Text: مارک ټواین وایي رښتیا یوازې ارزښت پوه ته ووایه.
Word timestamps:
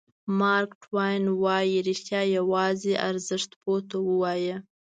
مارک 0.39 0.71
ټواین 0.83 1.23
وایي 1.43 1.77
رښتیا 1.89 2.21
یوازې 2.37 2.93
ارزښت 3.09 3.51
پوه 3.61 3.79
ته 3.89 3.97
ووایه. 4.09 4.57